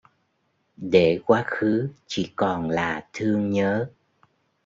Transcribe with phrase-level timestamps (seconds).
[0.77, 3.89] Để quá khứ chỉ còn là thương nhớ